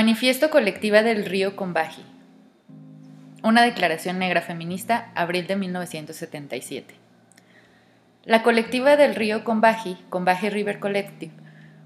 [0.00, 2.04] Manifiesto Colectiva del Río Combaji.
[3.42, 6.94] Una declaración negra feminista, abril de 1977.
[8.24, 11.32] La colectiva del río Combaji, Combaji River Collective,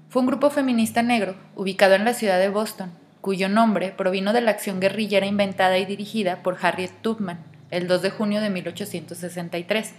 [0.09, 4.41] fue un grupo feminista negro ubicado en la ciudad de Boston, cuyo nombre provino de
[4.41, 7.39] la acción guerrillera inventada y dirigida por Harriet Tubman
[7.71, 9.91] el 2 de junio de 1863,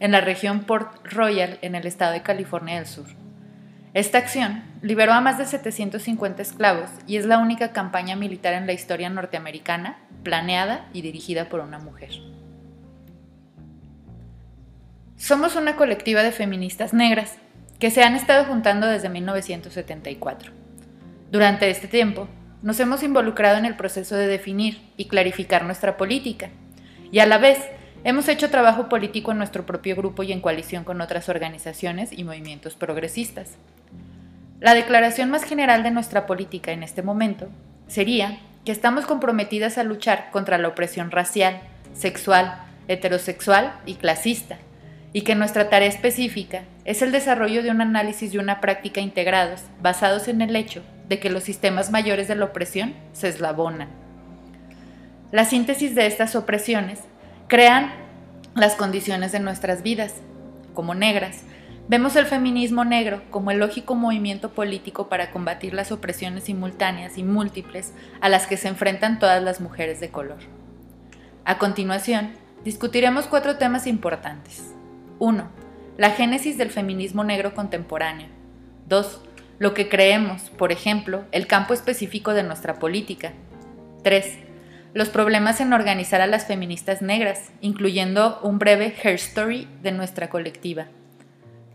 [0.00, 3.06] en la región Port Royal, en el estado de California del Sur.
[3.94, 8.66] Esta acción liberó a más de 750 esclavos y es la única campaña militar en
[8.66, 12.10] la historia norteamericana planeada y dirigida por una mujer.
[15.16, 17.36] Somos una colectiva de feministas negras
[17.78, 20.50] que se han estado juntando desde 1974.
[21.30, 22.26] Durante este tiempo,
[22.62, 26.50] nos hemos involucrado en el proceso de definir y clarificar nuestra política,
[27.12, 27.58] y a la vez
[28.02, 32.24] hemos hecho trabajo político en nuestro propio grupo y en coalición con otras organizaciones y
[32.24, 33.56] movimientos progresistas.
[34.64, 37.50] La declaración más general de nuestra política en este momento
[37.86, 41.60] sería que estamos comprometidas a luchar contra la opresión racial,
[41.92, 44.56] sexual, heterosexual y clasista,
[45.12, 49.60] y que nuestra tarea específica es el desarrollo de un análisis y una práctica integrados
[49.82, 53.90] basados en el hecho de que los sistemas mayores de la opresión se eslabonan.
[55.30, 57.00] La síntesis de estas opresiones
[57.48, 57.92] crean
[58.54, 60.14] las condiciones de nuestras vidas,
[60.72, 61.42] como negras,
[61.86, 67.22] Vemos el feminismo negro como el lógico movimiento político para combatir las opresiones simultáneas y
[67.22, 70.38] múltiples a las que se enfrentan todas las mujeres de color.
[71.44, 72.32] A continuación,
[72.64, 74.72] discutiremos cuatro temas importantes.
[75.18, 75.46] 1.
[75.98, 78.28] La génesis del feminismo negro contemporáneo.
[78.88, 79.20] 2.
[79.58, 83.32] Lo que creemos, por ejemplo, el campo específico de nuestra política.
[84.04, 84.38] 3.
[84.94, 90.30] Los problemas en organizar a las feministas negras, incluyendo un breve hair story de nuestra
[90.30, 90.86] colectiva.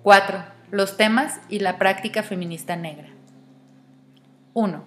[0.04, 0.44] 4.
[0.72, 3.10] Los temas y la práctica feminista negra.
[4.54, 4.84] 1.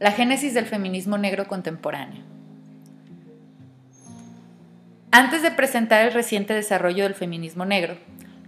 [0.00, 2.24] La génesis del feminismo negro contemporáneo.
[5.12, 7.96] Antes de presentar el reciente desarrollo del feminismo negro,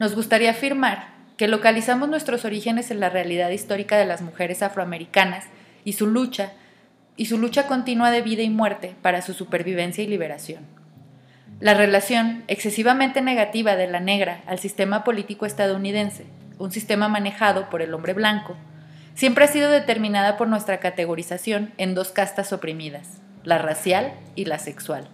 [0.01, 1.07] nos gustaría afirmar
[1.37, 5.45] que localizamos nuestros orígenes en la realidad histórica de las mujeres afroamericanas
[5.85, 6.53] y su lucha
[7.17, 10.82] y su lucha continua de vida y muerte para su supervivencia y liberación.
[11.61, 16.27] La relación excesivamente negativa de la negra al sistema político estadounidense,
[16.59, 18.57] un sistema manejado por el hombre blanco,
[19.15, 24.59] siempre ha sido determinada por nuestra categorización en dos castas oprimidas, la racial y la
[24.59, 25.09] sexual.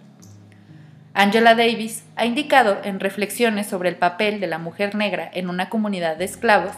[1.13, 5.69] Angela Davis ha indicado en reflexiones sobre el papel de la mujer negra en una
[5.69, 6.73] comunidad de esclavos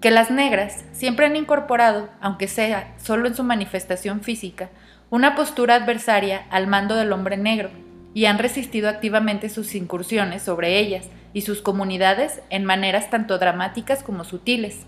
[0.00, 4.70] que las negras siempre han incorporado, aunque sea solo en su manifestación física,
[5.10, 7.70] una postura adversaria al mando del hombre negro
[8.14, 14.02] y han resistido activamente sus incursiones sobre ellas y sus comunidades en maneras tanto dramáticas
[14.02, 14.80] como sutiles.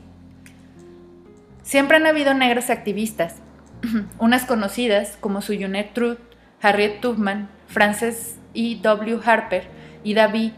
[1.63, 3.37] Siempre han habido negras activistas,
[4.19, 6.19] unas conocidas como Suyunet Truth,
[6.61, 8.79] Harriet Tubman, Frances E.
[8.83, 9.21] W.
[9.25, 9.65] Harper,
[10.05, 10.53] Ida B.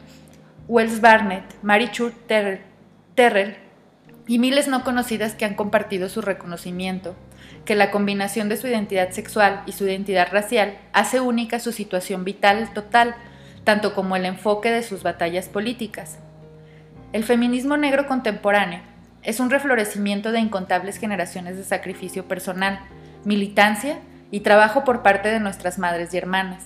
[0.67, 2.15] Wells Barnett, Mary Church
[3.15, 3.57] Terrell
[4.27, 7.15] y miles no conocidas que han compartido su reconocimiento
[7.65, 12.25] que la combinación de su identidad sexual y su identidad racial hace única su situación
[12.25, 13.15] vital total,
[13.65, 16.19] tanto como el enfoque de sus batallas políticas.
[17.13, 18.83] El feminismo negro contemporáneo
[19.23, 22.81] es un reflorecimiento de incontables generaciones de sacrificio personal,
[23.25, 23.99] militancia
[24.31, 26.65] y trabajo por parte de nuestras madres y hermanas.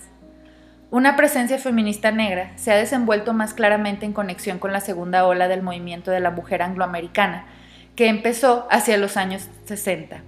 [0.91, 5.47] Una presencia feminista negra se ha desenvuelto más claramente en conexión con la segunda ola
[5.47, 7.45] del movimiento de la mujer angloamericana,
[7.95, 10.23] que empezó hacia los años 60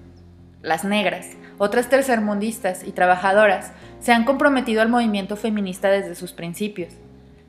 [0.62, 1.28] las negras,
[1.58, 6.94] otras tercermundistas y trabajadoras se han comprometido al movimiento feminista desde sus principios,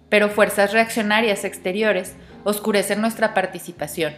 [0.09, 2.15] pero fuerzas reaccionarias exteriores
[2.45, 4.15] oscurecen nuestra participación.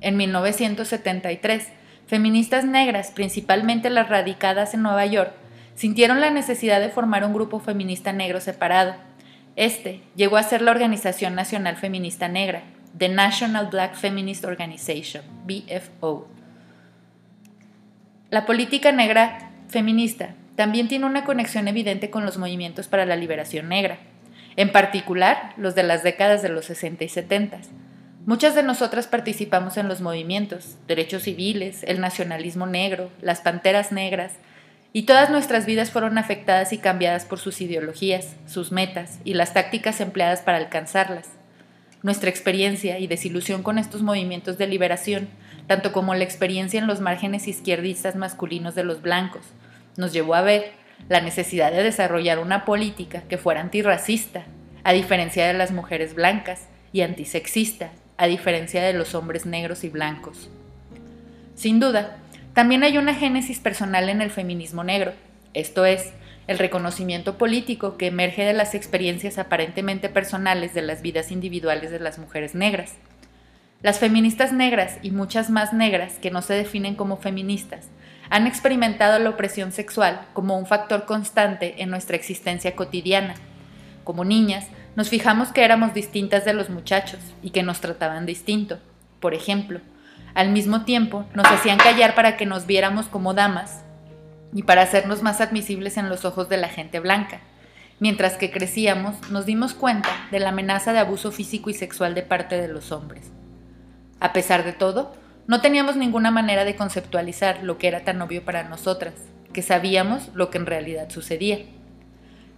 [0.00, 1.68] En 1973,
[2.06, 5.32] feministas negras, principalmente las radicadas en Nueva York,
[5.74, 8.94] sintieron la necesidad de formar un grupo feminista negro separado.
[9.56, 12.62] Este llegó a ser la Organización Nacional Feminista Negra,
[12.96, 16.31] The National Black Feminist Organization, BFO.
[18.32, 23.68] La política negra feminista también tiene una conexión evidente con los movimientos para la liberación
[23.68, 23.98] negra,
[24.56, 27.58] en particular los de las décadas de los 60 y 70.
[28.24, 34.32] Muchas de nosotras participamos en los movimientos, derechos civiles, el nacionalismo negro, las panteras negras,
[34.94, 39.52] y todas nuestras vidas fueron afectadas y cambiadas por sus ideologías, sus metas y las
[39.52, 41.28] tácticas empleadas para alcanzarlas.
[42.02, 45.28] Nuestra experiencia y desilusión con estos movimientos de liberación
[45.66, 49.42] tanto como la experiencia en los márgenes izquierdistas masculinos de los blancos,
[49.96, 50.72] nos llevó a ver
[51.08, 54.44] la necesidad de desarrollar una política que fuera antirracista,
[54.84, 59.88] a diferencia de las mujeres blancas, y antisexista, a diferencia de los hombres negros y
[59.88, 60.50] blancos.
[61.54, 62.18] Sin duda,
[62.54, 65.14] También hay una génesis personal en el feminismo negro,
[65.54, 66.12] esto es,
[66.46, 71.98] el reconocimiento político que emerge de las experiencias aparentemente personales de las vidas individuales de
[71.98, 72.96] las mujeres negras.
[73.82, 77.88] Las feministas negras y muchas más negras que no se definen como feministas
[78.30, 83.34] han experimentado la opresión sexual como un factor constante en nuestra existencia cotidiana.
[84.04, 88.78] Como niñas, nos fijamos que éramos distintas de los muchachos y que nos trataban distinto.
[89.18, 89.80] Por ejemplo,
[90.34, 93.82] al mismo tiempo nos hacían callar para que nos viéramos como damas
[94.54, 97.40] y para hacernos más admisibles en los ojos de la gente blanca.
[97.98, 102.22] Mientras que crecíamos, nos dimos cuenta de la amenaza de abuso físico y sexual de
[102.22, 103.32] parte de los hombres.
[104.22, 105.12] A pesar de todo,
[105.48, 109.14] no teníamos ninguna manera de conceptualizar lo que era tan obvio para nosotras,
[109.52, 111.58] que sabíamos lo que en realidad sucedía.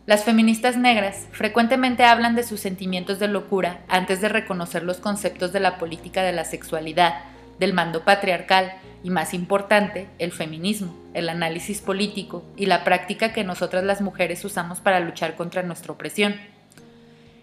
[0.05, 5.55] Las feministas negras frecuentemente hablan de sus sentimientos de locura antes de reconocer los conceptos
[5.55, 7.15] de la política de la sexualidad,
[7.59, 13.43] del mando patriarcal y, más importante, el feminismo, el análisis político y la práctica que
[13.43, 16.37] nosotras las mujeres usamos para luchar contra nuestra opresión.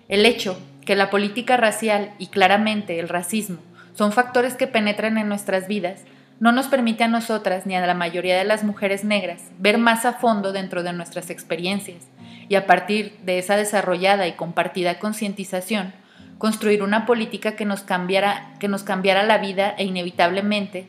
[0.10, 3.58] El hecho que la política racial y claramente el racismo
[3.94, 6.02] son factores que penetran en nuestras vidas
[6.42, 10.06] no nos permite a nosotras ni a la mayoría de las mujeres negras ver más
[10.06, 12.08] a fondo dentro de nuestras experiencias
[12.50, 15.94] y a partir de esa desarrollada y compartida concientización,
[16.40, 20.88] construir una política que nos, cambiara, que nos cambiara la vida e inevitablemente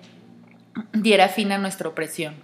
[0.95, 2.35] diera fin a nuestra opresión.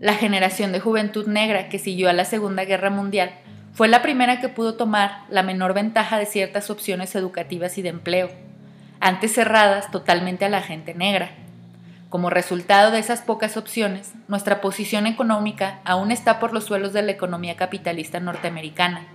[0.00, 3.32] La generación de juventud negra que siguió a la Segunda Guerra Mundial
[3.72, 7.88] fue la primera que pudo tomar la menor ventaja de ciertas opciones educativas y de
[7.88, 8.49] empleo
[9.00, 11.30] antes cerradas totalmente a la gente negra.
[12.10, 17.02] Como resultado de esas pocas opciones, nuestra posición económica aún está por los suelos de
[17.02, 19.06] la economía capitalista norteamericana.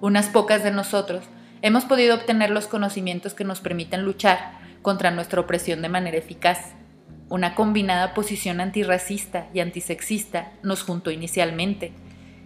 [0.00, 1.24] Unas pocas de nosotros
[1.62, 4.52] hemos podido obtener los conocimientos que nos permiten luchar
[4.82, 6.74] contra nuestra opresión de manera eficaz.
[7.30, 11.92] Una combinada posición antirracista y antisexista nos juntó inicialmente,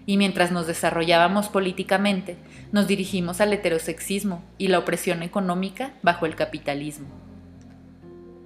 [0.08, 2.38] y mientras nos desarrollábamos políticamente,
[2.72, 7.08] nos dirigimos al heterosexismo y la opresión económica bajo el capitalismo.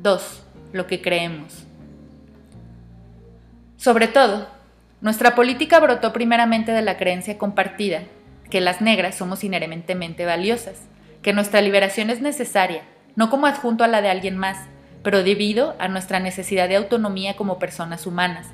[0.00, 0.42] 2.
[0.72, 1.62] Lo que creemos.
[3.76, 4.48] Sobre todo,
[5.00, 8.02] nuestra política brotó primeramente de la creencia compartida
[8.50, 10.80] que las negras somos inherentemente valiosas,
[11.22, 12.82] que nuestra liberación es necesaria,
[13.14, 14.58] no como adjunto a la de alguien más,
[15.04, 18.48] pero debido a nuestra necesidad de autonomía como personas humanas,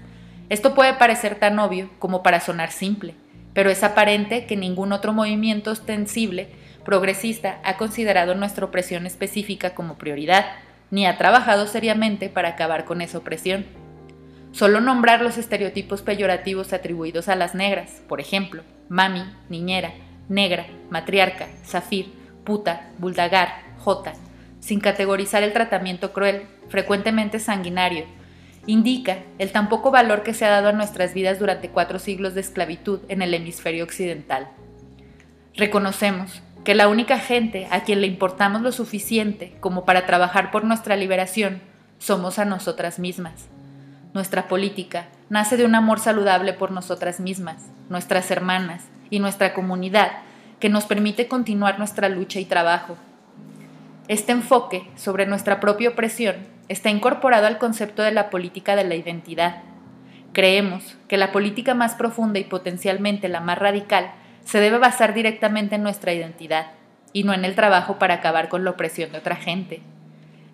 [0.48, 3.14] esto puede parecer tan obvio como para sonar simple,
[3.52, 6.48] pero es aparente que ningún otro movimiento ostensible
[6.84, 10.46] progresista ha considerado nuestra opresión específica como prioridad,
[10.90, 13.66] ni ha trabajado seriamente para acabar con esa opresión.
[14.52, 19.92] Solo nombrar los estereotipos peyorativos atribuidos a las negras, por ejemplo, mami, niñera,
[20.30, 22.12] negra, matriarca, zafir,
[22.44, 24.14] puta, buldagar, jota,
[24.60, 28.06] sin categorizar el tratamiento cruel, frecuentemente sanguinario,
[28.68, 32.34] indica el tan poco valor que se ha dado a nuestras vidas durante cuatro siglos
[32.34, 34.48] de esclavitud en el hemisferio occidental.
[35.56, 40.64] Reconocemos que la única gente a quien le importamos lo suficiente como para trabajar por
[40.64, 41.62] nuestra liberación
[41.98, 43.46] somos a nosotras mismas.
[44.12, 50.12] Nuestra política nace de un amor saludable por nosotras mismas, nuestras hermanas y nuestra comunidad
[50.60, 52.98] que nos permite continuar nuestra lucha y trabajo.
[54.08, 58.94] Este enfoque sobre nuestra propia opresión está incorporado al concepto de la política de la
[58.94, 59.62] identidad.
[60.32, 64.12] Creemos que la política más profunda y potencialmente la más radical
[64.44, 66.72] se debe basar directamente en nuestra identidad
[67.12, 69.80] y no en el trabajo para acabar con la opresión de otra gente.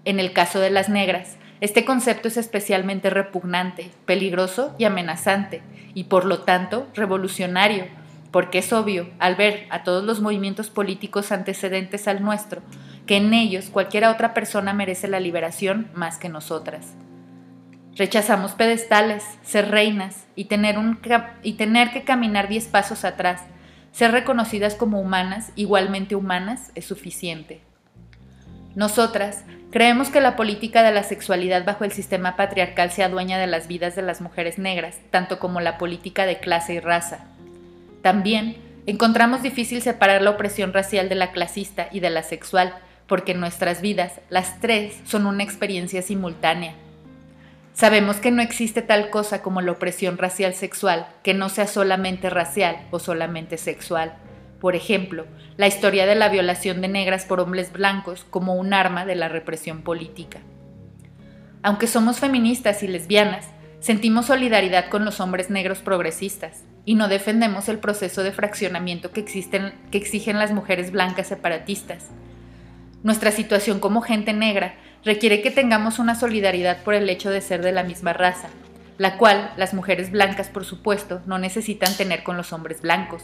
[0.04, 5.62] En el caso de las negras, este concepto es especialmente repugnante, peligroso y amenazante,
[5.94, 7.86] y por lo tanto revolucionario,
[8.34, 12.62] porque es obvio, al ver a todos los movimientos políticos antecedentes al nuestro,
[13.06, 16.94] que en ellos cualquiera otra persona merece la liberación más que nosotras.
[17.94, 20.98] Rechazamos pedestales, ser reinas y tener, un,
[21.44, 23.40] y tener que caminar diez pasos atrás.
[23.92, 27.60] Ser reconocidas como humanas, igualmente humanas, es suficiente.
[28.74, 33.46] Nosotras creemos que la política de la sexualidad bajo el sistema patriarcal se adueña de
[33.46, 37.28] las vidas de las mujeres negras, tanto como la política de clase y raza.
[38.04, 42.74] También encontramos difícil separar la opresión racial de la clasista y de la sexual,
[43.06, 46.74] porque en nuestras vidas las tres son una experiencia simultánea.
[47.72, 52.28] Sabemos que no existe tal cosa como la opresión racial sexual que no sea solamente
[52.28, 54.12] racial o solamente sexual.
[54.60, 55.24] Por ejemplo,
[55.56, 59.30] la historia de la violación de negras por hombres blancos como un arma de la
[59.30, 60.40] represión política.
[61.62, 63.46] Aunque somos feministas y lesbianas,
[63.80, 69.20] sentimos solidaridad con los hombres negros progresistas y no defendemos el proceso de fraccionamiento que,
[69.20, 72.10] existen, que exigen las mujeres blancas separatistas.
[73.02, 74.74] Nuestra situación como gente negra
[75.04, 78.48] requiere que tengamos una solidaridad por el hecho de ser de la misma raza,
[78.98, 83.22] la cual las mujeres blancas, por supuesto, no necesitan tener con los hombres blancos,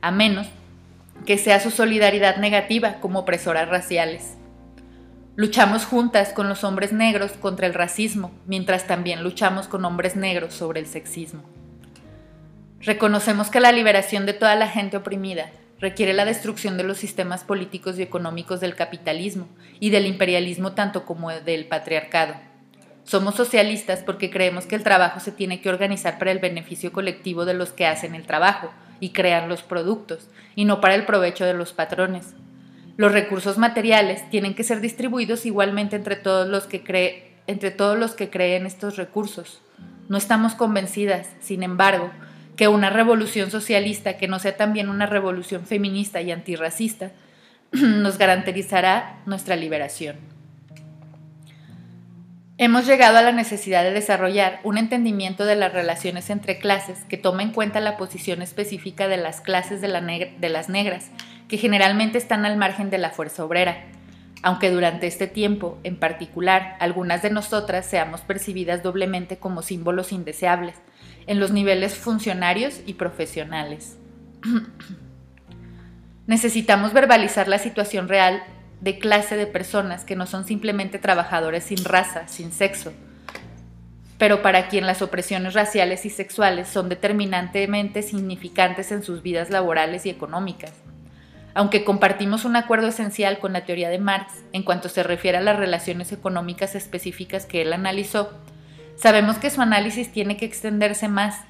[0.00, 0.48] a menos
[1.26, 4.36] que sea su solidaridad negativa como opresoras raciales.
[5.36, 10.54] Luchamos juntas con los hombres negros contra el racismo, mientras también luchamos con hombres negros
[10.54, 11.42] sobre el sexismo.
[12.82, 17.44] Reconocemos que la liberación de toda la gente oprimida requiere la destrucción de los sistemas
[17.44, 19.48] políticos y económicos del capitalismo
[19.80, 22.34] y del imperialismo tanto como del patriarcado.
[23.04, 27.44] Somos socialistas porque creemos que el trabajo se tiene que organizar para el beneficio colectivo
[27.44, 31.46] de los que hacen el trabajo y crean los productos, y no para el provecho
[31.46, 32.34] de los patrones.
[32.96, 38.12] Los recursos materiales tienen que ser distribuidos igualmente entre todos los que, entre todos los
[38.12, 39.62] que creen estos recursos.
[40.10, 42.10] No estamos convencidas, sin embargo,
[42.60, 47.10] que una revolución socialista que no sea también una revolución feminista y antirracista
[47.72, 50.16] nos garantizará nuestra liberación.
[52.58, 57.16] Hemos llegado a la necesidad de desarrollar un entendimiento de las relaciones entre clases que
[57.16, 61.10] tome en cuenta la posición específica de las clases de, de, las negras,
[61.48, 63.86] que generalmente están al margen de la fuerza obrera,
[64.42, 70.76] aunque durante este tiempo, en particular, algunas de nosotras seamos percibidas doblemente como símbolos indeseables,
[71.30, 73.96] en los niveles funcionarios y profesionales.
[76.26, 78.42] Necesitamos verbalizar la situación real
[78.80, 82.92] de clase de personas que no son simplemente trabajadores sin raza, sin sexo,
[84.18, 90.06] pero para quien las opresiones raciales y sexuales son determinantemente significantes en sus vidas laborales
[90.06, 90.72] y económicas.
[91.54, 95.42] Aunque compartimos un acuerdo esencial con la teoría de Marx en cuanto se refiere a
[95.42, 98.32] las relaciones económicas específicas que él analizó,
[99.00, 101.40] sabemos que su análisis tiene que extenderse más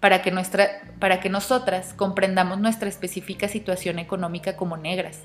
[0.00, 5.20] para que, nuestra, para que nosotras comprendamos nuestra específica situación económica como negras.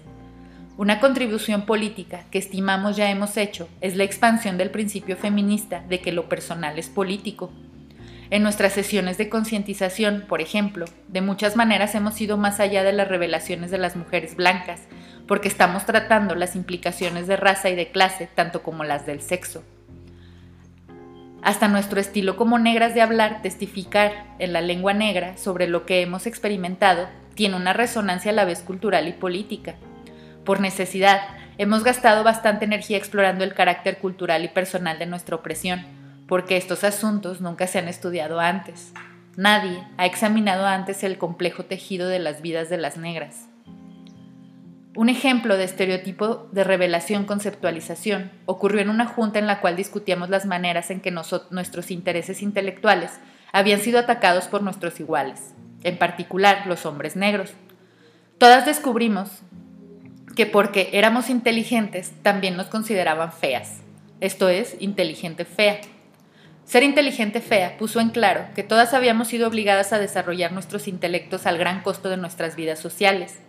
[0.78, 6.00] Una contribución política que estimamos ya hemos hecho es la expansión del principio feminista de
[6.00, 7.52] que lo personal es político.
[8.32, 12.94] En nuestras sesiones de concientización, por ejemplo, de muchas maneras hemos ido más allá de
[12.94, 14.82] las revelaciones de las mujeres blancas,
[15.28, 19.64] porque estamos tratando las implicaciones de raza y de clase tanto como las del sexo.
[21.44, 26.02] Hasta nuestro estilo como negras de hablar, testificar en la lengua negra sobre lo que
[26.02, 29.76] hemos experimentado, tiene una resonancia a la vez cultural y política
[30.44, 31.22] por necesidad,
[31.58, 35.86] hemos gastado bastante energía explorando el carácter cultural y personal de nuestra opresión,
[36.28, 38.92] porque estos asuntos nunca se han estudiado antes.
[39.38, 43.48] Nadie ha examinado antes el complejo tejido de las vidas de las negras.
[44.96, 50.46] Un ejemplo de estereotipo de revelación-conceptualización ocurrió en una junta en la cual discutíamos las
[50.46, 53.12] maneras en que nuestros intereses intelectuales
[53.52, 57.54] habían sido atacados por nuestros iguales, en particular los hombres negros.
[58.38, 59.30] Todas descubrimos
[60.36, 63.80] que porque éramos inteligentes también nos consideraban feas,
[64.22, 65.82] esto es, inteligente fea.
[66.66, 71.48] Ser inteligente fea puso en claro que todas habíamos sido obligadas a desarrollar nuestros intelectos
[71.48, 73.40] al gran costo de nuestras vidas sociales.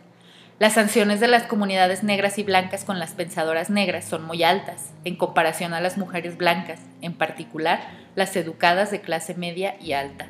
[0.60, 4.92] Las sanciones de las comunidades negras y blancas con las pensadoras negras son muy altas
[5.04, 7.80] en comparación a las mujeres blancas, en particular
[8.14, 10.28] las educadas de clase media y alta.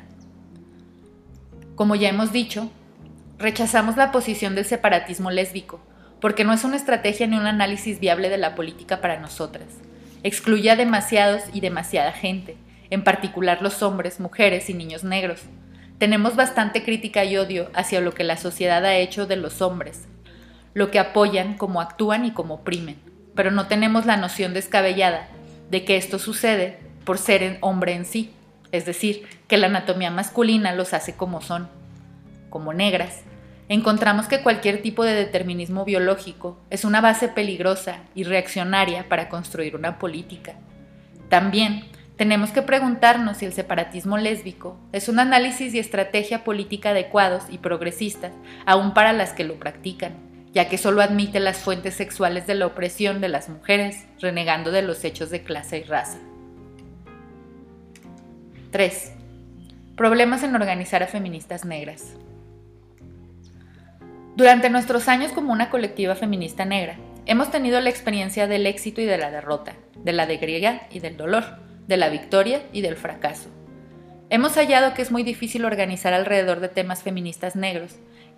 [1.75, 2.71] Como ya hemos dicho,
[3.37, 5.79] rechazamos la posición del separatismo lésbico,
[6.19, 9.67] porque no es una estrategia ni un análisis viable de la política para nosotras.
[10.23, 12.57] Excluye a demasiados y demasiada gente,
[12.89, 15.43] en particular los hombres, mujeres y niños negros.
[15.99, 20.07] Tenemos bastante crítica y odio hacia lo que la sociedad ha hecho de los hombres,
[20.75, 22.97] lo que apoyan, cómo actúan y cómo oprimen,
[23.33, 25.27] pero no tenemos la noción descabellada
[25.71, 28.31] de que esto sucede por ser hombre en sí,
[28.71, 31.69] es decir, que la anatomía masculina los hace como son,
[32.49, 33.21] como negras,
[33.69, 39.77] encontramos que cualquier tipo de determinismo biológico es una base peligrosa y reaccionaria para construir
[39.77, 40.55] una política.
[41.29, 41.85] También
[42.17, 47.59] tenemos que preguntarnos si el separatismo lésbico es un análisis y estrategia política adecuados y
[47.59, 48.33] progresistas,
[48.65, 50.24] aún para las que lo practican,
[50.55, 54.83] ya que solo admite las fuentes sexuales de la opresión de las mujeres, renegando de
[54.83, 56.17] los hechos de clase y raza.
[58.71, 59.11] 3.
[59.97, 62.13] Problemas en organizar a feministas negras.
[64.37, 66.95] Durante nuestros años como una colectiva feminista negra,
[67.25, 71.17] hemos tenido la experiencia del éxito y de la derrota, de la alegría y del
[71.17, 71.43] dolor,
[71.87, 73.49] de la victoria y del fracaso.
[74.29, 77.97] Hemos hallado que es muy difícil organizar alrededor de temas feministas negros,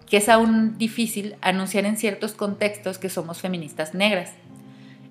[0.10, 4.32] que es aún difícil anunciar en ciertos contextos que somos feministas negras.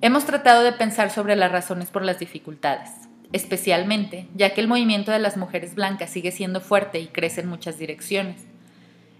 [0.00, 2.90] Hemos tratado de pensar sobre las razones por las dificultades,
[3.32, 7.48] especialmente ya que el movimiento de las mujeres blancas sigue siendo fuerte y crece en
[7.48, 8.44] muchas direcciones.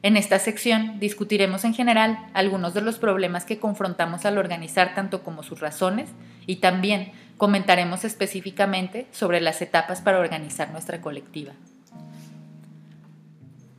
[0.02, 5.22] En esta sección discutiremos en general algunos de los problemas que confrontamos al organizar tanto
[5.22, 6.10] como sus razones
[6.46, 11.54] y también comentaremos específicamente sobre las etapas para organizar nuestra colectiva.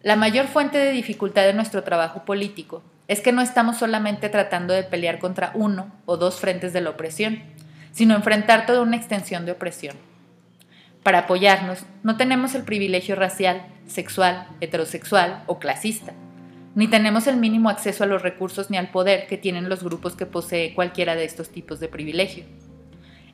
[0.07, 4.73] La mayor fuente de dificultad de nuestro trabajo político es que no estamos solamente tratando
[4.73, 7.43] de pelear contra uno o dos frentes de la opresión,
[7.91, 9.97] sino enfrentar toda una extensión de opresión.
[11.03, 16.13] Para apoyarnos, no tenemos el privilegio racial, sexual, heterosexual o clasista,
[16.73, 20.15] ni tenemos el mínimo acceso a los recursos ni al poder que tienen los grupos
[20.15, 22.45] que posee cualquiera de estos tipos de privilegio.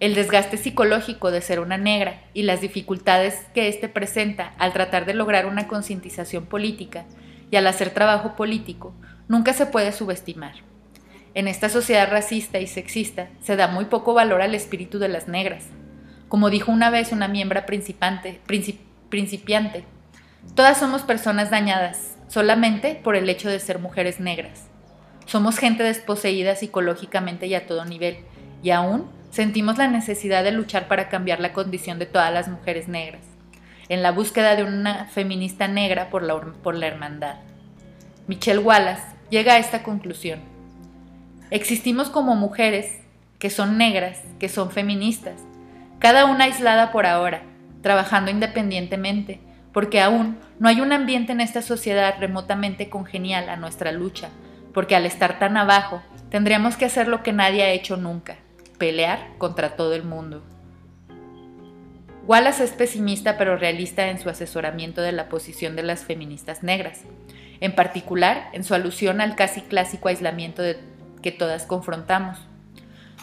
[0.03, 5.05] El desgaste psicológico de ser una negra y las dificultades que éste presenta al tratar
[5.05, 7.05] de lograr una concientización política
[7.49, 8.93] y al hacer trabajo político
[9.29, 10.55] nunca se puede subestimar.
[11.35, 15.29] En esta sociedad racista y sexista se da muy poco valor al espíritu de las
[15.29, 15.67] negras.
[16.27, 18.41] Como dijo una vez una miembro principiante,
[20.53, 24.67] todas somos personas dañadas solamente por el hecho de ser mujeres negras.
[25.27, 28.17] Somos gente desposeída psicológicamente y a todo nivel,
[28.61, 32.87] y aún sentimos la necesidad de luchar para cambiar la condición de todas las mujeres
[32.87, 33.23] negras,
[33.89, 37.37] en la búsqueda de una feminista negra por la, hermandad.
[38.27, 40.39] Michelle Wallace llega a esta conclusión.
[41.49, 42.99] Existimos como mujeres
[43.39, 45.41] que son negras, que son feministas,
[45.97, 47.41] cada una aislada por ahora,
[47.81, 49.39] trabajando independientemente,
[49.71, 54.29] porque aún no hay un ambiente en esta sociedad remotamente congenial a nuestra lucha,
[54.75, 58.37] porque al estar tan abajo, tendríamos que hacer lo que nadie ha hecho nunca,
[58.77, 60.43] pelear contra todo el mundo.
[62.25, 67.01] Wallace es pesimista pero realista en su asesoramiento de la posición de las feministas negras
[67.63, 70.63] en particular en su alusión al casi clásico aislamiento
[71.21, 72.37] que todas confrontamos.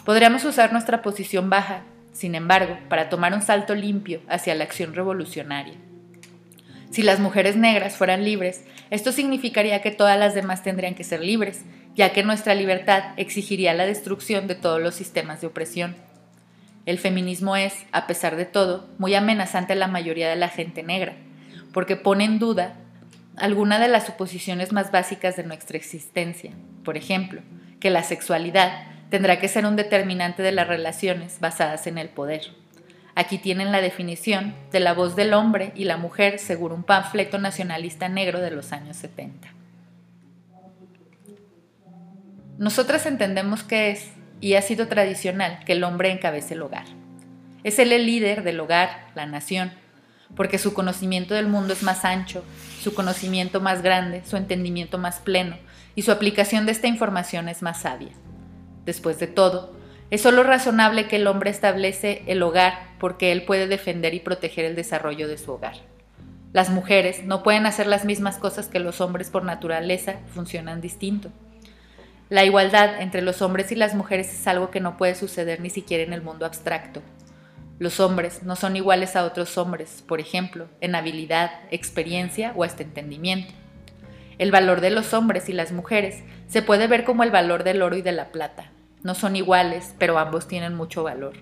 [0.03, 4.95] Podríamos usar nuestra posición baja, sin embargo, para tomar un salto limpio hacia la acción
[4.95, 5.75] revolucionaria.
[6.91, 11.21] Si las mujeres negras fueran libres, esto significaría que todas las demás tendrían que ser
[11.21, 11.61] libres,
[11.95, 15.95] ya que nuestra libertad exigiría la destrucción de todos los sistemas de opresión.
[16.85, 20.83] El feminismo es, a pesar de todo, muy amenazante a la mayoría de la gente
[20.83, 21.15] negra,
[21.71, 22.75] porque pone en duda
[23.37, 26.51] alguna de las suposiciones más básicas de nuestra existencia.
[26.83, 27.41] Por ejemplo,
[27.79, 32.60] que la sexualidad tendrá que ser un determinante de las relaciones basadas en el poder.
[33.15, 37.39] Aquí tienen la definición de la voz del hombre y la mujer según un panfleto
[37.39, 39.49] nacionalista negro de los años 70.
[42.57, 46.85] Nosotras entendemos que es, y ha sido tradicional, que el hombre encabece el hogar.
[47.63, 49.71] Es él el líder del hogar, la nación,
[50.35, 52.43] porque su conocimiento del mundo es más ancho,
[52.81, 55.57] su conocimiento más grande, su entendimiento más pleno,
[55.95, 58.11] y su aplicación de esta información es más sabia.
[58.85, 59.75] Después de todo,
[60.09, 64.63] es solo razonable que el hombre establece el hogar porque él puede defender y proteger
[64.63, 65.75] el desarrollo de su hogar.
[66.53, 71.31] Las mujeres no pueden hacer las mismas cosas que los hombres por naturaleza, funcionan distinto.
[72.29, 75.69] La igualdad entre los hombres y las mujeres es algo que no puede suceder ni
[75.69, 77.01] siquiera en el mundo abstracto,
[77.81, 82.83] los hombres no son iguales a otros hombres, por ejemplo, en habilidad, experiencia o hasta
[82.83, 83.55] entendimiento.
[84.37, 87.81] El valor de los hombres y las mujeres se puede ver como el valor del
[87.81, 88.69] oro y de la plata.
[89.01, 91.33] No son iguales, pero ambos tienen mucho valor.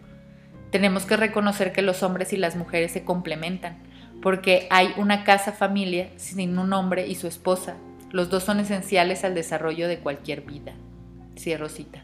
[0.71, 3.77] Tenemos que reconocer que los hombres y las mujeres se complementan,
[4.21, 7.75] porque hay una casa familia sin un hombre y su esposa.
[8.12, 10.73] Los dos son esenciales al desarrollo de cualquier vida.
[11.38, 12.03] Cierro cita.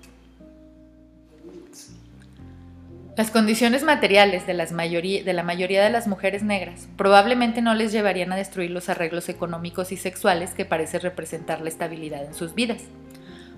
[3.17, 8.35] Las condiciones materiales de, la mayoría de las mujeres negras probablemente no les llevarían a
[8.35, 12.81] destruir los arreglos económicos y sexuales que parece representar la estabilidad en sus vidas.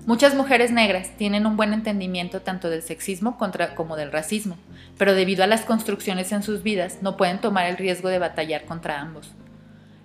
[0.07, 3.37] Muchas mujeres negras tienen un buen entendimiento tanto del sexismo
[3.75, 4.55] como del racismo,
[4.97, 8.63] pero debido a las construcciones en sus vidas no pueden tomar el riesgo de batallar
[8.63, 9.33] contra ambos.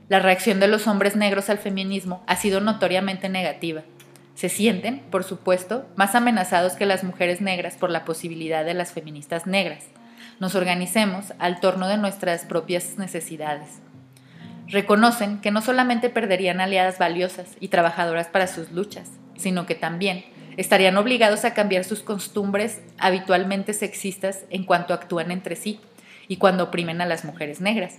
[0.09, 3.83] La reacción de los hombres negros al feminismo ha sido notoriamente negativa,
[4.35, 8.91] se sienten, por supuesto, más amenazados que las mujeres negras por la posibilidad de las
[8.91, 9.85] feministas negras.
[10.41, 13.81] Nos organicemos al torno de nuestras propias necesidades.
[14.67, 20.25] Reconocen que no solamente perderían aliadas valiosas y trabajadoras para sus luchas, sino que también
[20.57, 25.81] estarían obligados a cambiar sus costumbres habitualmente sexistas en cuanto actúan entre sí
[26.29, 27.99] y cuando oprimen a las mujeres negras.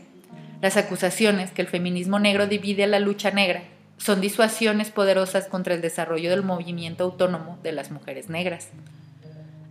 [0.62, 3.64] Las acusaciones que el feminismo negro divide a la lucha negra
[3.98, 8.70] son disuasiones poderosas contra el desarrollo del movimiento autónomo de las mujeres negras.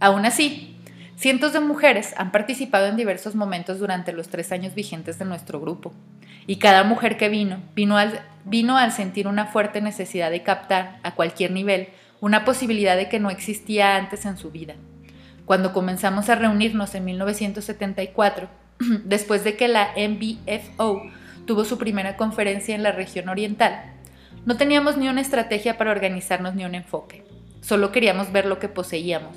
[0.00, 0.76] Aún así,
[1.16, 5.60] cientos de mujeres han participado en diversos momentos durante los tres años vigentes de nuestro
[5.60, 5.92] grupo,
[6.46, 10.98] y cada mujer que vino vino al, vino al sentir una fuerte necesidad de captar,
[11.02, 11.88] a cualquier nivel,
[12.20, 14.74] una posibilidad de que no existía antes en su vida.
[15.44, 18.48] Cuando comenzamos a reunirnos en 1974,
[19.04, 21.02] después de que la MBFO
[21.46, 23.88] tuvo su primera conferencia en la región oriental,
[24.44, 27.24] No teníamos ni una estrategia para organizarnos ni un enfoque.
[27.60, 29.36] Solo queríamos ver lo que poseíamos.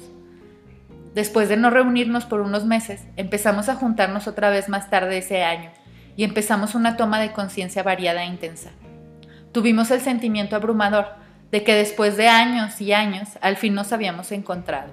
[1.14, 5.44] Después de no reunirnos por unos meses, empezamos a juntarnos otra vez más tarde ese
[5.44, 5.70] año
[6.18, 8.72] y empezamos una toma de conciencia variada e intensa.
[9.56, 11.14] Tuvimos el sentimiento abrumador
[11.50, 14.92] de que después de años y años al fin nos habíamos encontrado.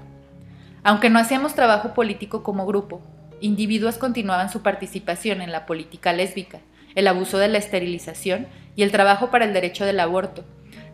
[0.85, 3.03] Aunque no hacíamos trabajo político como grupo,
[3.41, 6.61] individuos continuaban su participación en la política lésbica,
[6.95, 8.47] el abuso de la esterilización
[8.77, 10.45] y el trabajo para el derecho del aborto,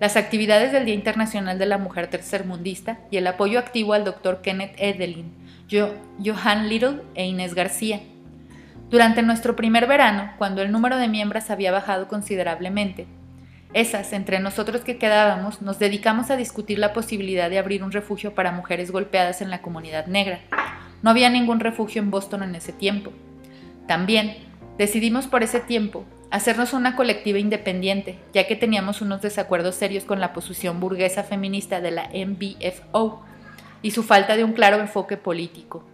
[0.00, 4.40] las actividades del Día Internacional de la Mujer Tercermundista y el apoyo activo al Dr.
[4.40, 5.30] Kenneth Edelin,
[5.70, 8.00] Johan Little e Inés García.
[8.88, 13.06] Durante nuestro primer verano, cuando el número de miembros había bajado considerablemente,
[13.74, 18.34] esas, entre nosotros que quedábamos, nos dedicamos a discutir la posibilidad de abrir un refugio
[18.34, 20.40] para mujeres golpeadas en la comunidad negra.
[21.02, 23.12] No había ningún refugio en Boston en ese tiempo.
[23.86, 24.36] También
[24.78, 30.20] decidimos por ese tiempo hacernos una colectiva independiente, ya que teníamos unos desacuerdos serios con
[30.20, 33.22] la posición burguesa feminista de la MBFO
[33.82, 35.84] y su falta de un claro enfoque político.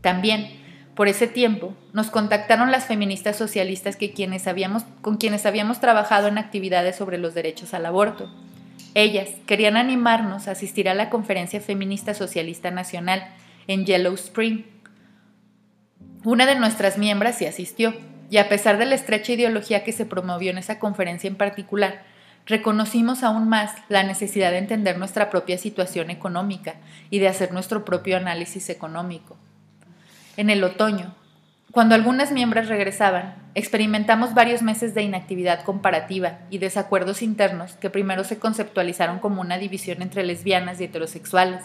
[0.00, 0.59] También,
[1.00, 6.28] por ese tiempo, nos contactaron las feministas socialistas que quienes habíamos, con quienes habíamos trabajado
[6.28, 8.30] en actividades sobre los derechos al aborto.
[8.92, 13.26] Ellas querían animarnos a asistir a la Conferencia Feminista Socialista Nacional
[13.66, 14.64] en Yellow Spring.
[16.22, 17.94] Una de nuestras miembros sí asistió,
[18.30, 22.02] y a pesar de la estrecha ideología que se promovió en esa conferencia en particular,
[22.44, 26.74] reconocimos aún más la necesidad de entender nuestra propia situación económica
[27.08, 29.38] y de hacer nuestro propio análisis económico.
[30.40, 31.14] En el otoño,
[31.70, 38.24] cuando algunas miembros regresaban, experimentamos varios meses de inactividad comparativa y desacuerdos internos que primero
[38.24, 41.62] se conceptualizaron como una división entre lesbianas y heterosexuales,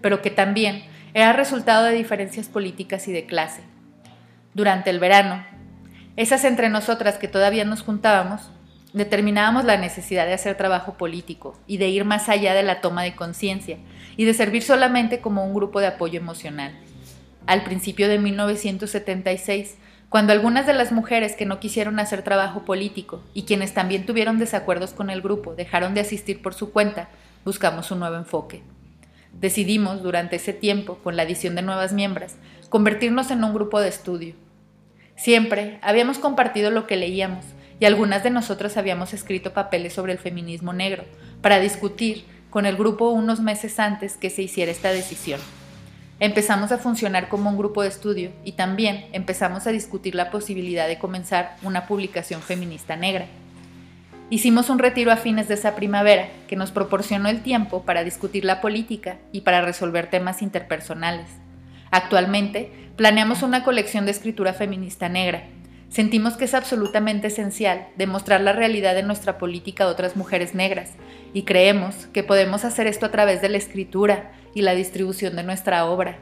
[0.00, 3.62] pero que también era resultado de diferencias políticas y de clase.
[4.54, 5.44] Durante el verano,
[6.14, 8.52] esas entre nosotras que todavía nos juntábamos,
[8.92, 13.02] determinábamos la necesidad de hacer trabajo político y de ir más allá de la toma
[13.02, 13.78] de conciencia
[14.16, 16.72] y de servir solamente como un grupo de apoyo emocional.
[17.46, 19.76] Al principio de 1976,
[20.08, 24.38] cuando algunas de las mujeres que no quisieron hacer trabajo político y quienes también tuvieron
[24.38, 27.08] desacuerdos con el grupo dejaron de asistir por su cuenta,
[27.44, 28.62] buscamos un nuevo enfoque.
[29.32, 32.34] Decidimos durante ese tiempo, con la adición de nuevas miembros,
[32.68, 34.34] convertirnos en un grupo de estudio
[35.16, 37.44] Siempre habíamos compartido lo que leíamos
[37.78, 41.04] y algunas de nosotros habíamos escrito papeles sobre el feminismo negro
[41.40, 45.40] para discutir con el grupo unos meses antes que se hiciera esta decisión.
[46.22, 50.86] Empezamos a funcionar como un grupo de estudio y también empezamos a discutir la posibilidad
[50.86, 53.26] de comenzar una publicación feminista negra.
[54.30, 58.44] Hicimos un retiro a fines de esa primavera que nos proporcionó el tiempo para discutir
[58.44, 61.26] la política y para resolver temas interpersonales.
[61.90, 65.42] Actualmente, planeamos una colección de escritura feminista negra.
[65.88, 70.92] Sentimos que es absolutamente esencial demostrar la realidad de nuestra política a otras mujeres negras
[71.34, 75.42] y creemos que podemos hacer esto a través de la escritura y la distribución de
[75.42, 76.18] nuestra obra.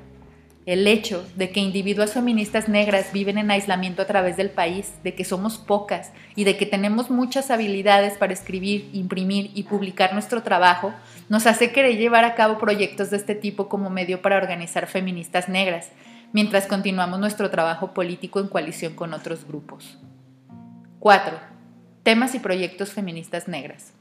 [0.66, 5.14] El hecho de que individuas feministas negras viven en aislamiento a través del país, de
[5.14, 10.42] que somos pocas y de que tenemos muchas habilidades para escribir, imprimir y publicar nuestro
[10.42, 10.92] trabajo,
[11.28, 15.48] nos hace querer llevar a cabo proyectos de este tipo como medio para organizar feministas
[15.48, 15.90] negras,
[16.32, 19.98] mientras continuamos nuestro trabajo político en coalición con otros grupos.
[21.00, 21.38] 4.
[22.02, 23.94] Temas y proyectos feministas negras.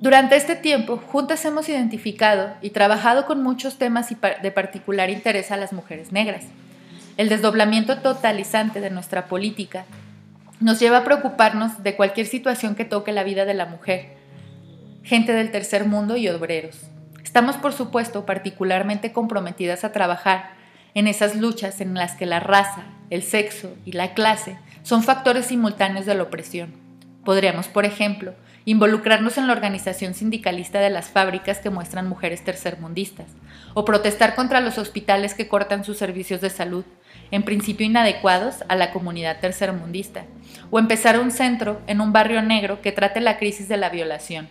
[0.00, 5.58] Durante este tiempo, juntas hemos identificado y trabajado con muchos temas de particular interés a
[5.58, 6.44] las mujeres negras.
[7.18, 9.84] El desdoblamiento totalizante de nuestra política
[10.58, 14.16] nos lleva a preocuparnos de cualquier situación que toque la vida de la mujer,
[15.02, 16.78] gente del tercer mundo y obreros.
[17.22, 20.52] Estamos, por supuesto, particularmente comprometidas a trabajar
[20.94, 25.44] en esas luchas en las que la raza, el sexo y la clase son factores
[25.44, 26.72] simultáneos de la opresión.
[27.22, 28.32] Podríamos, por ejemplo,
[28.64, 33.26] involucrarnos en la organización sindicalista de las fábricas que muestran mujeres tercermundistas,
[33.74, 36.84] o protestar contra los hospitales que cortan sus servicios de salud,
[37.30, 40.24] en principio inadecuados a la comunidad tercermundista,
[40.70, 44.50] o empezar un centro en un barrio negro que trate la crisis de la violación.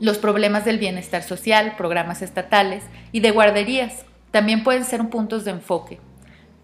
[0.00, 5.52] Los problemas del bienestar social, programas estatales y de guarderías también pueden ser puntos de
[5.52, 6.00] enfoque.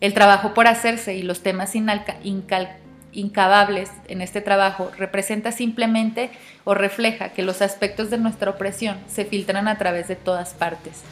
[0.01, 2.82] El trabajo por hacerse y los temas incalculables
[3.13, 6.31] incabables en este trabajo representa simplemente
[6.65, 11.03] o refleja que los aspectos de nuestra opresión se filtran a través de todas partes.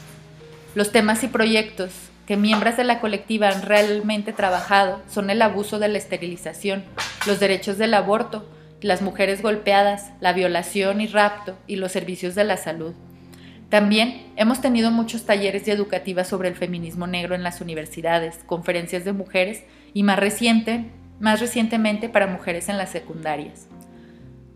[0.74, 1.92] Los temas y proyectos
[2.26, 6.84] que miembros de la colectiva han realmente trabajado son el abuso de la esterilización,
[7.26, 8.48] los derechos del aborto,
[8.80, 12.94] las mujeres golpeadas, la violación y rapto y los servicios de la salud.
[13.68, 19.04] También hemos tenido muchos talleres y educativas sobre el feminismo negro en las universidades, conferencias
[19.04, 20.86] de mujeres y más reciente
[21.20, 23.68] más recientemente para mujeres en las secundarias.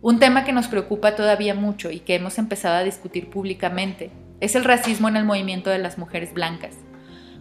[0.01, 4.55] Un tema que nos preocupa todavía mucho y que hemos empezado a discutir públicamente es
[4.55, 6.75] el racismo en el movimiento de las mujeres blancas.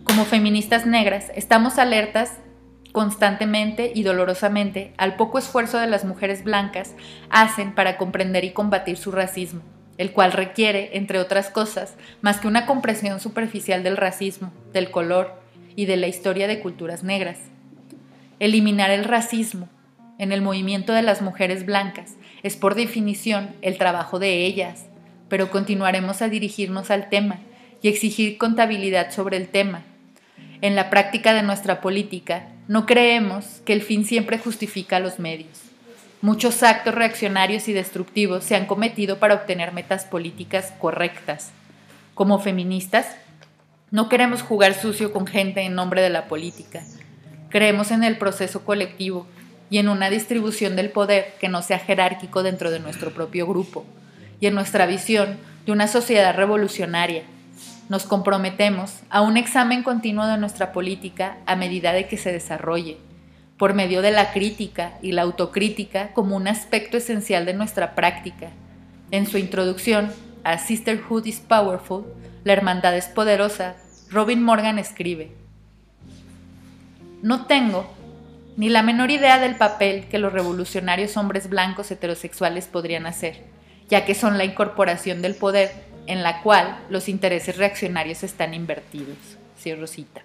[0.03, 2.37] Como feministas negras, estamos alertas
[2.93, 6.93] constantemente y dolorosamente al poco esfuerzo de las mujeres blancas
[7.29, 9.61] hacen para comprender y combatir su racismo,
[9.97, 15.41] el cual requiere, entre otras cosas, más que una comprensión superficial del racismo, del color
[15.75, 17.39] y de la historia de culturas negras.
[18.39, 19.69] Eliminar el racismo
[20.17, 24.85] en el movimiento de las mujeres blancas es por definición el trabajo de ellas,
[25.29, 27.39] pero continuaremos a dirigirnos al tema
[27.81, 29.83] y exigir contabilidad sobre el tema.
[30.61, 35.61] En la práctica de nuestra política, no creemos que el fin siempre justifica los medios.
[36.21, 41.51] Muchos actos reaccionarios y destructivos se han cometido para obtener metas políticas correctas.
[42.13, 43.17] Como feministas,
[43.91, 46.81] no queremos jugar sucio con gente en nombre de la política.
[47.53, 49.27] Creemos en el proceso colectivo
[49.69, 53.85] y en una distribución del poder que no sea jerárquico dentro de nuestro propio grupo
[54.39, 57.21] y en nuestra visión de una sociedad revolucionaria
[57.89, 62.97] nos comprometemos a un examen continuo de nuestra política a medida de que se desarrolle,
[63.59, 68.49] por medio de la crítica y la autocrítica como un aspecto esencial de nuestra práctica.
[69.11, 70.11] En su introducción
[70.43, 72.05] a Sisterhood is Powerful,
[72.45, 73.75] la hermandad es poderosa,
[74.09, 75.42] Robin Morgan escribe,
[77.23, 77.89] No tengo
[78.57, 83.45] ni la menor idea del papel que los revolucionarios hombres blancos heterosexuales podrían hacer,
[83.87, 85.71] ya que son la incorporación del poder
[86.05, 89.15] en la cual los intereses reaccionarios están invertidos.
[89.57, 90.21] Sí, Rosita.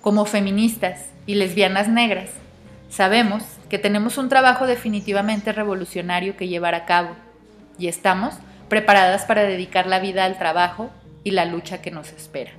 [0.00, 2.30] Como feministas y lesbianas negras,
[2.90, 7.10] sabemos que tenemos un trabajo definitivamente revolucionario que llevar a cabo
[7.78, 8.34] y estamos
[8.68, 10.90] preparadas para dedicar la vida al trabajo
[11.22, 12.50] y la lucha que nos espera.